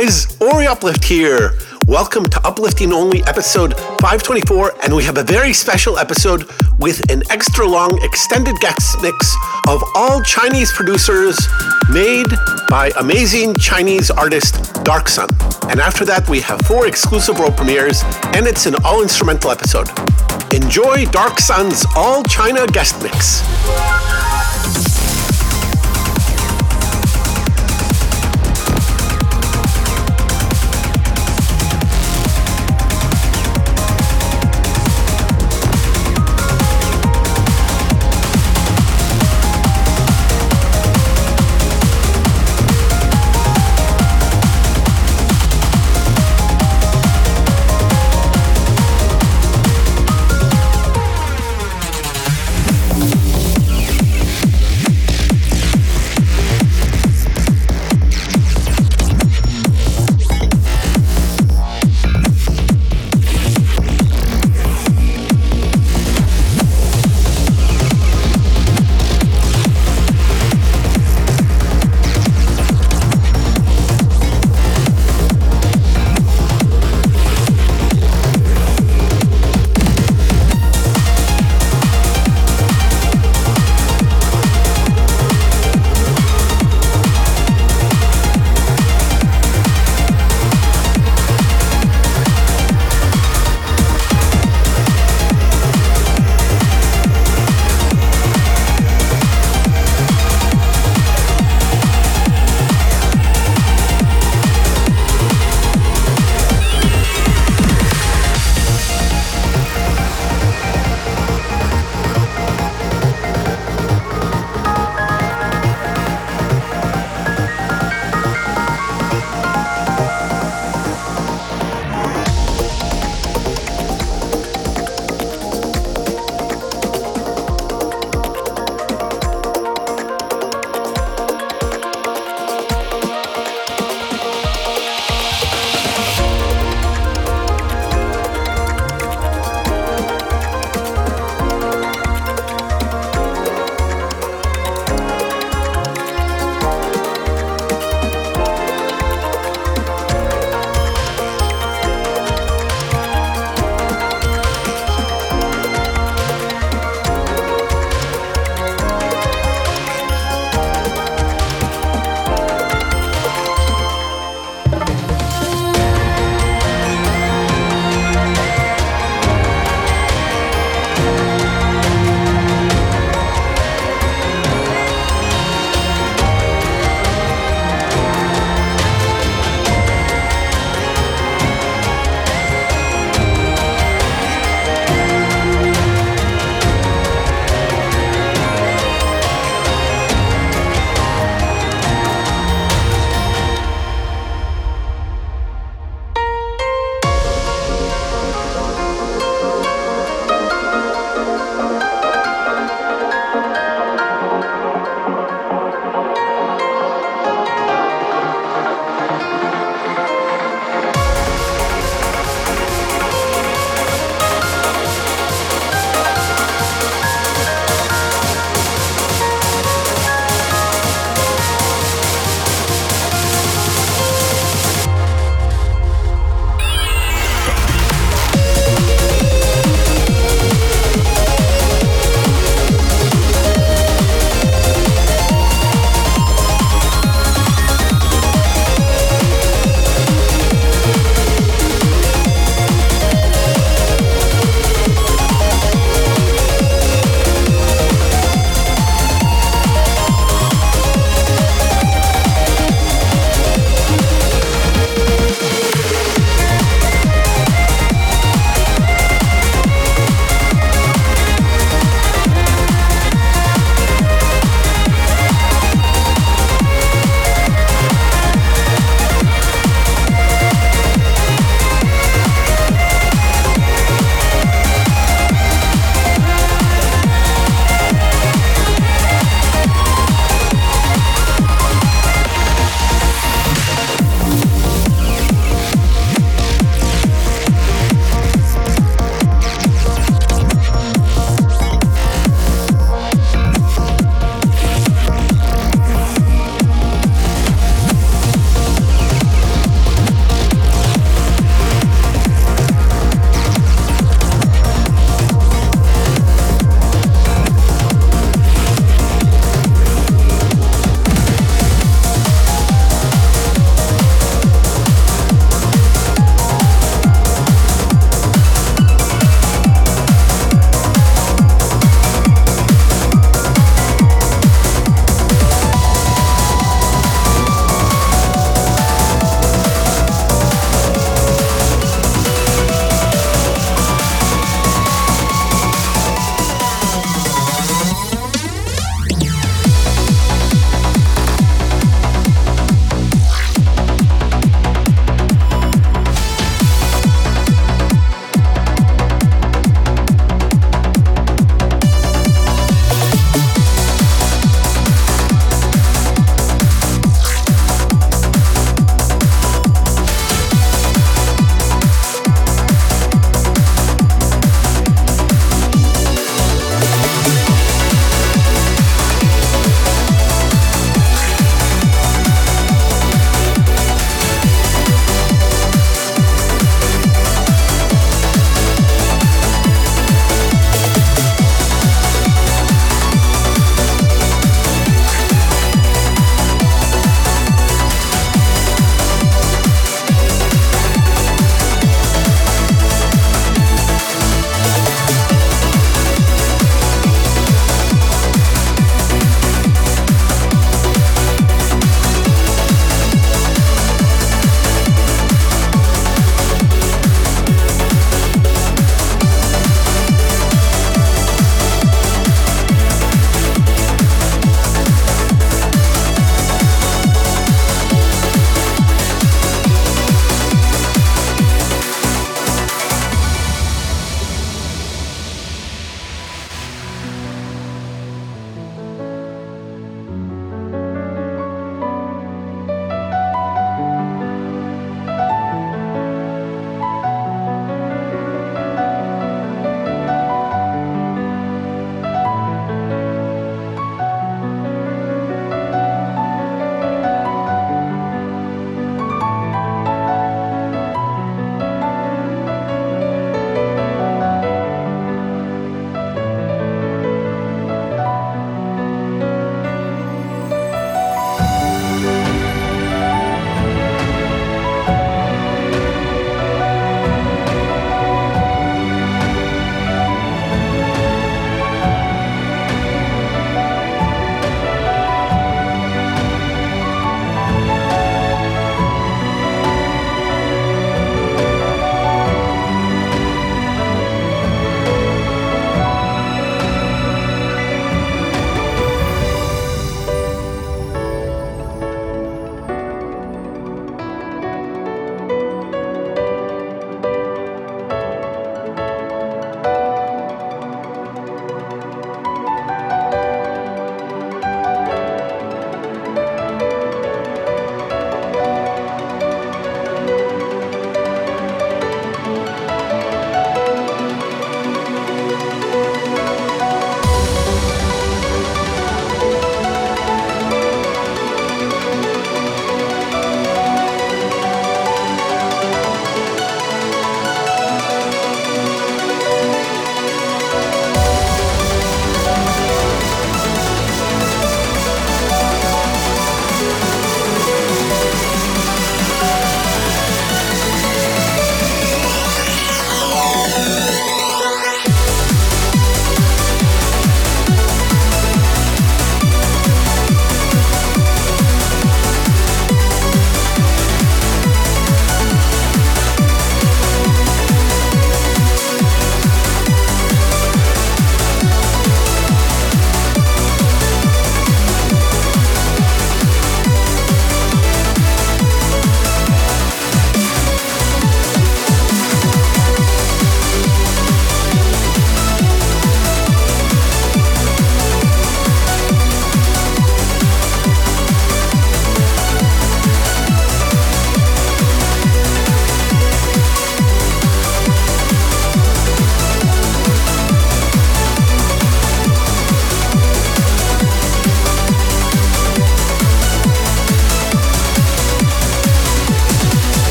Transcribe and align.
guys, 0.00 0.36
Ori 0.40 0.66
Uplift 0.66 1.02
here. 1.02 1.58
Welcome 1.88 2.24
to 2.26 2.46
Uplifting 2.46 2.92
Only 2.92 3.24
episode 3.24 3.74
524, 4.00 4.74
and 4.84 4.94
we 4.94 5.02
have 5.02 5.18
a 5.18 5.24
very 5.24 5.52
special 5.52 5.98
episode 5.98 6.48
with 6.78 7.10
an 7.10 7.24
extra 7.30 7.66
long 7.66 7.98
extended 8.02 8.54
guest 8.60 8.96
mix 9.02 9.34
of 9.66 9.82
all 9.96 10.22
Chinese 10.22 10.72
producers 10.72 11.36
made 11.90 12.28
by 12.68 12.92
amazing 13.00 13.56
Chinese 13.56 14.08
artist 14.10 14.72
Dark 14.84 15.08
Sun. 15.08 15.30
And 15.68 15.80
after 15.80 16.04
that, 16.04 16.28
we 16.28 16.40
have 16.42 16.60
four 16.60 16.86
exclusive 16.86 17.38
world 17.40 17.56
premieres, 17.56 18.02
and 18.36 18.46
it's 18.46 18.66
an 18.66 18.76
all 18.84 19.02
instrumental 19.02 19.50
episode. 19.50 19.88
Enjoy 20.52 21.06
Dark 21.06 21.40
Sun's 21.40 21.84
All 21.96 22.22
China 22.22 22.66
guest 22.68 23.02
mix. 23.02 23.42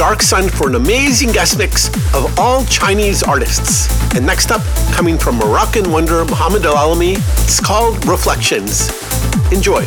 Dark 0.00 0.22
Sun 0.22 0.48
for 0.48 0.66
an 0.66 0.76
amazing 0.76 1.30
guest 1.30 1.58
mix 1.58 1.88
of 2.14 2.38
all 2.38 2.64
Chinese 2.64 3.22
artists. 3.22 3.86
And 4.16 4.24
next 4.24 4.50
up, 4.50 4.62
coming 4.92 5.18
from 5.18 5.36
Moroccan 5.36 5.92
wonder 5.92 6.24
Mohamed 6.24 6.64
El 6.64 6.74
Alami, 6.74 7.16
it's 7.44 7.60
called 7.60 8.02
Reflections. 8.06 8.88
Enjoy. 9.52 9.86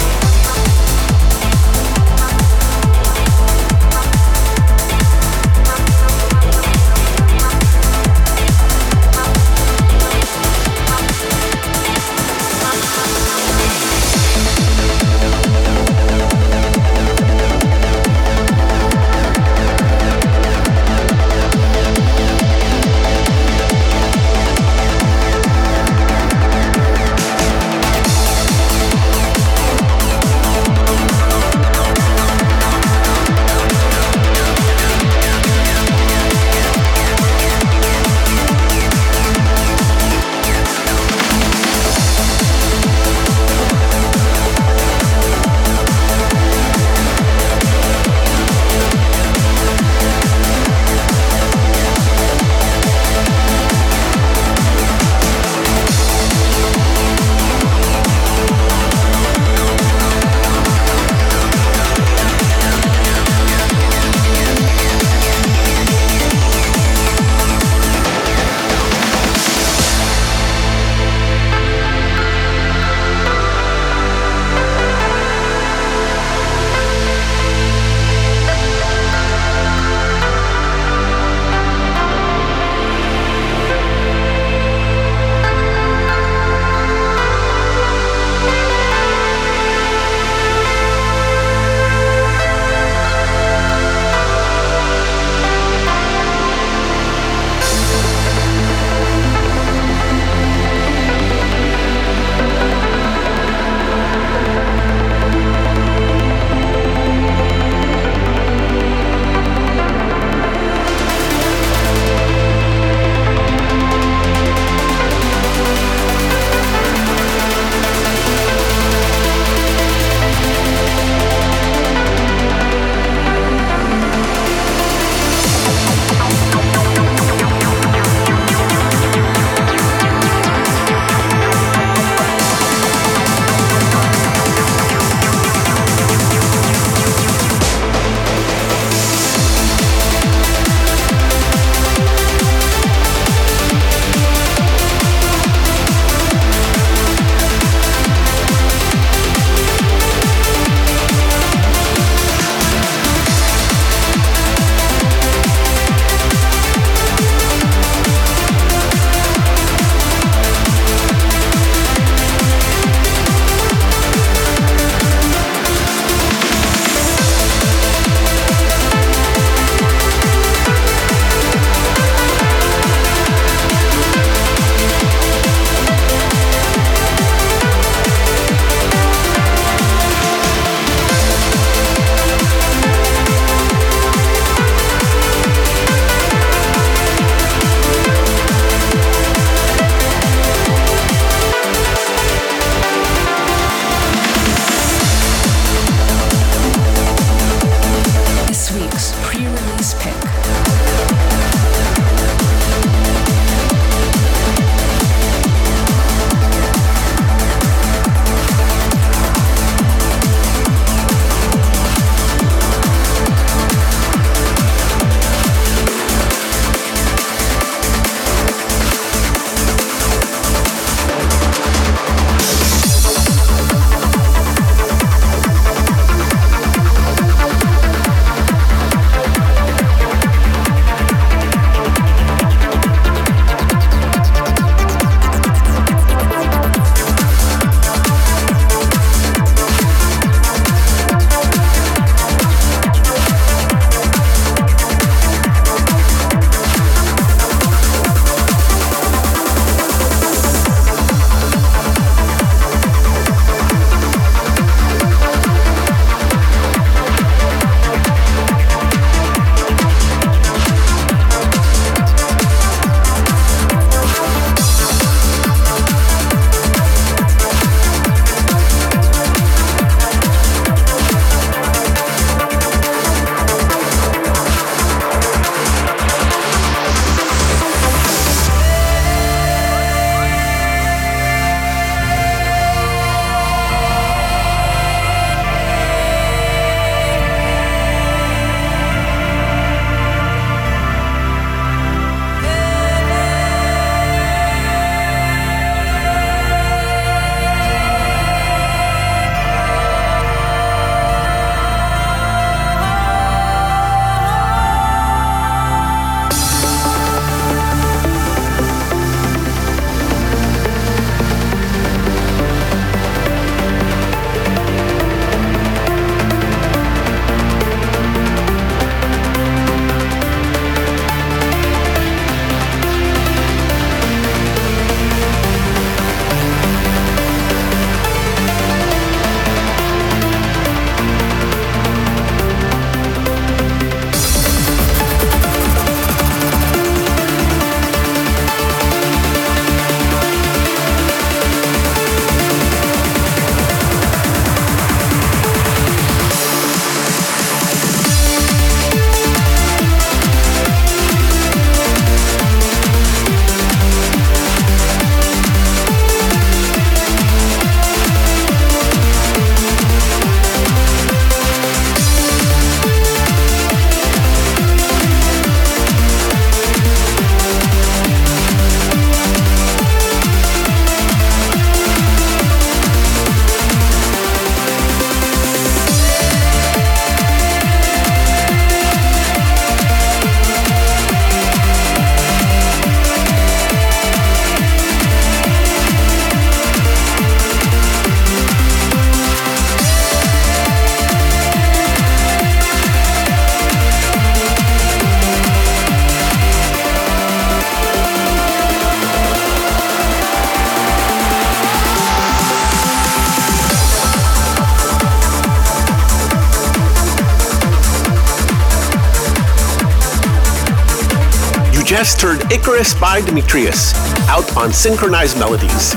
Just 412.01 412.19
heard 412.19 412.51
Icarus 412.51 412.95
by 412.95 413.21
Demetrius, 413.21 413.93
out 414.27 414.57
on 414.57 414.73
Synchronized 414.73 415.37
Melodies. 415.37 415.93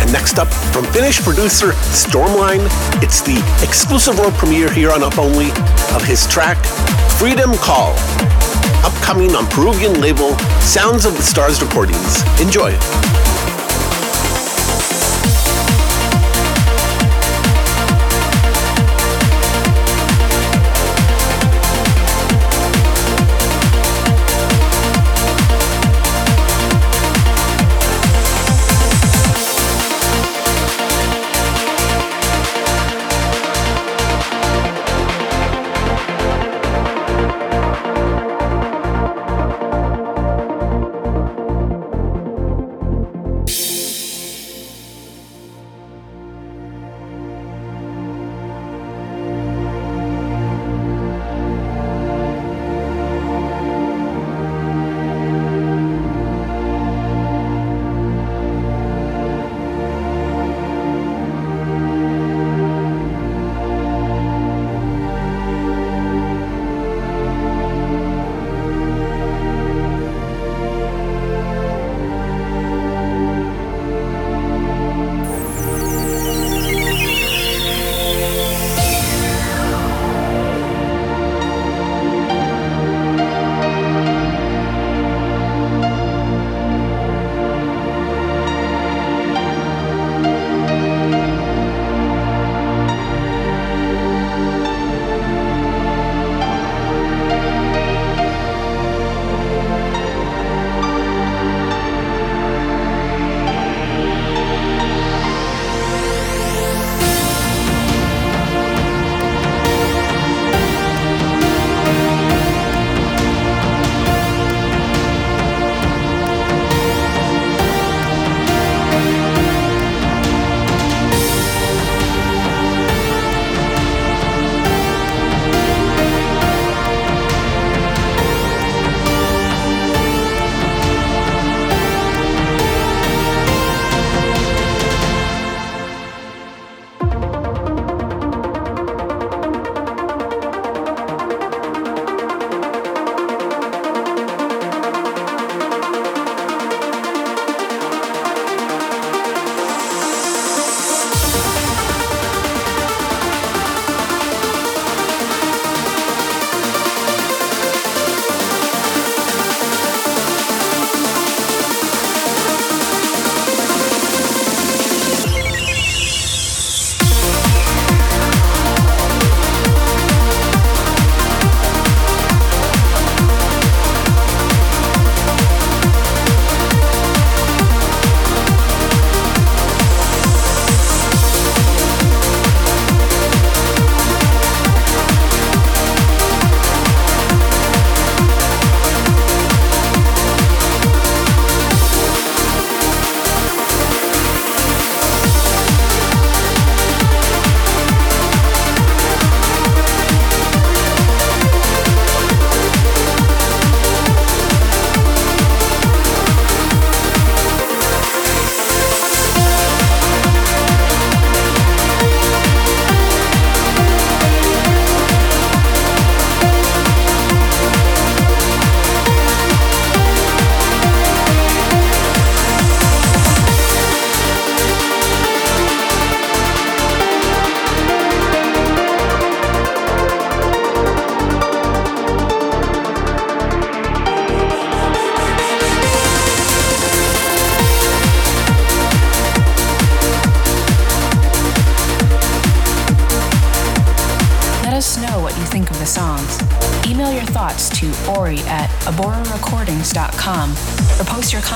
And 0.00 0.10
next 0.10 0.38
up, 0.38 0.48
from 0.48 0.86
Finnish 0.94 1.20
producer 1.20 1.72
Stormline, 1.92 2.64
it's 3.02 3.20
the 3.20 3.36
exclusive 3.62 4.18
world 4.18 4.32
premiere 4.32 4.72
here 4.72 4.90
on 4.90 5.02
Up 5.02 5.18
Only 5.18 5.50
of 5.94 6.02
his 6.04 6.26
track 6.26 6.56
Freedom 7.18 7.52
Call, 7.56 7.92
upcoming 8.82 9.34
on 9.34 9.46
Peruvian 9.48 10.00
label 10.00 10.38
Sounds 10.62 11.04
of 11.04 11.14
the 11.18 11.22
Stars 11.22 11.60
Recordings. 11.60 12.22
Enjoy. 12.40 12.72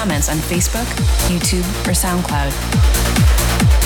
Comments 0.06 0.28
on 0.28 0.36
Facebook, 0.36 0.86
YouTube, 1.28 1.66
or 1.84 1.92
SoundCloud. 1.92 3.85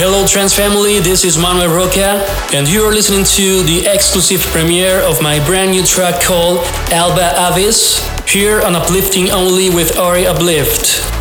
Hello, 0.00 0.24
trance 0.24 0.54
family, 0.54 1.00
this 1.00 1.24
is 1.24 1.36
Manuel 1.36 1.74
Roca, 1.74 2.24
and 2.54 2.68
you 2.68 2.84
are 2.84 2.92
listening 2.92 3.24
to 3.24 3.64
the 3.64 3.84
exclusive 3.88 4.40
premiere 4.52 5.00
of 5.00 5.20
my 5.20 5.44
brand 5.44 5.72
new 5.72 5.82
track 5.82 6.22
called 6.22 6.58
Alba 6.92 7.34
Avis, 7.50 8.08
here 8.24 8.62
on 8.62 8.76
Uplifting 8.76 9.32
Only 9.32 9.70
with 9.70 9.98
Ori 9.98 10.24
Uplift. 10.24 11.17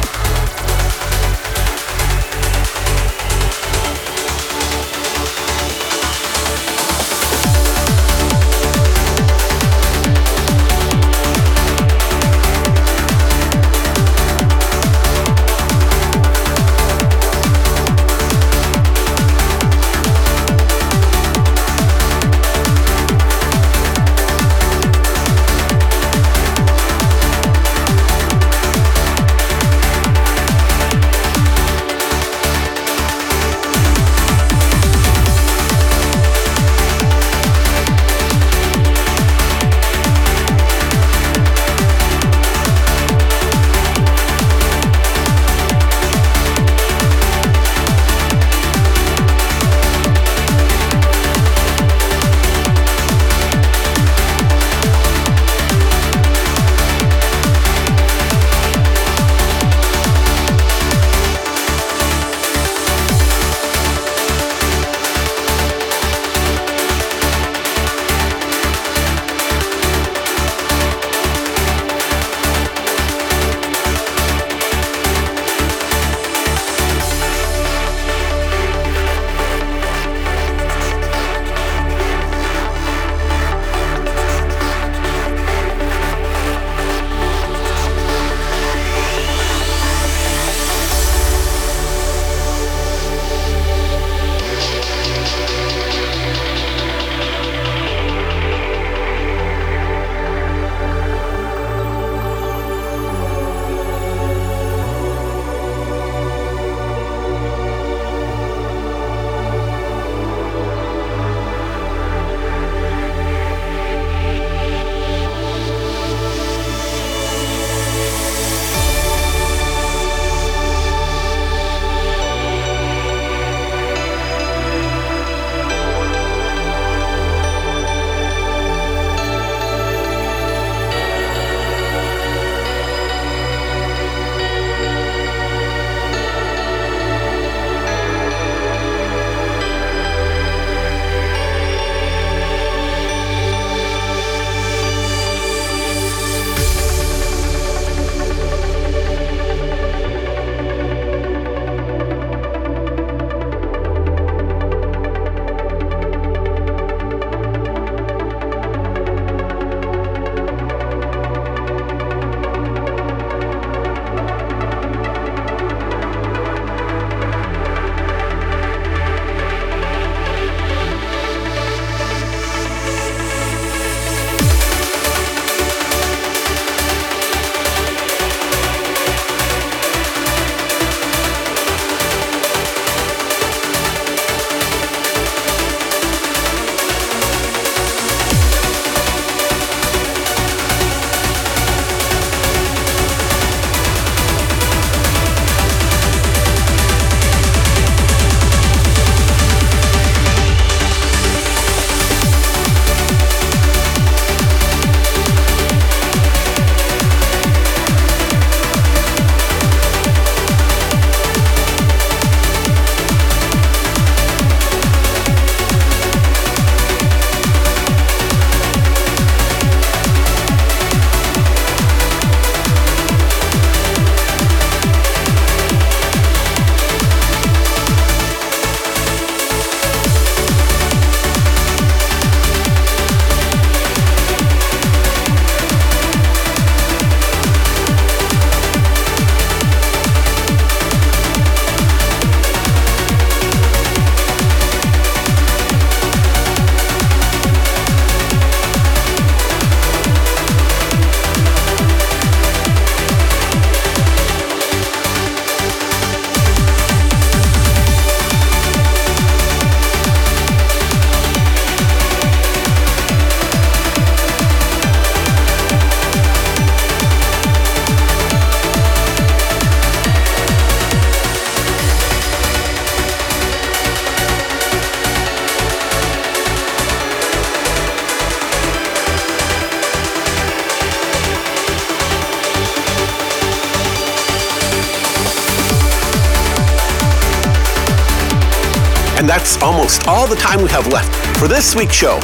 All 290.08 290.26
the 290.26 290.38
time 290.38 290.62
we 290.62 290.70
have 290.70 290.88
left 290.88 291.14
for 291.38 291.50
this 291.50 291.76
week's 291.76 291.94
show. 291.94 292.16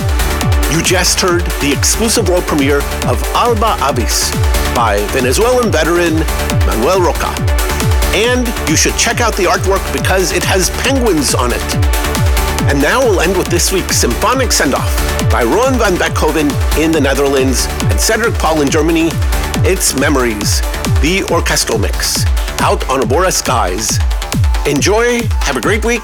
You 0.72 0.82
just 0.82 1.20
heard 1.20 1.42
the 1.60 1.74
exclusive 1.78 2.30
world 2.30 2.46
premiere 2.46 2.78
of 3.06 3.22
Alba 3.36 3.78
Avis 3.84 4.32
by 4.74 5.06
Venezuelan 5.12 5.70
veteran 5.70 6.16
Manuel 6.66 7.02
Roca. 7.02 7.30
And 8.16 8.48
you 8.70 8.78
should 8.78 8.96
check 8.98 9.20
out 9.20 9.36
the 9.36 9.44
artwork 9.44 9.84
because 9.92 10.32
it 10.32 10.44
has 10.44 10.70
penguins 10.82 11.36
on 11.36 11.52
it. 11.52 11.76
And 12.72 12.82
now 12.82 13.02
we'll 13.02 13.20
end 13.20 13.38
with 13.38 13.48
this 13.48 13.74
week's 13.74 13.98
symphonic 13.98 14.54
send-off 14.54 14.96
by 15.30 15.44
Rowan 15.44 15.78
van 15.78 15.96
Beckhoven 15.96 16.50
in 16.82 16.92
the 16.92 17.02
Netherlands 17.02 17.68
and 17.92 18.00
Cedric 18.00 18.34
Paul 18.36 18.62
in 18.62 18.70
Germany. 18.70 19.10
It's 19.66 19.94
Memories, 20.00 20.62
the 21.02 21.28
orchestral 21.32 21.78
mix, 21.78 22.24
out 22.62 22.88
on 22.90 23.02
Abora 23.02 23.34
Skies. 23.34 24.00
Enjoy, 24.66 25.22
have 25.42 25.58
a 25.58 25.62
great 25.62 25.84
week, 25.84 26.04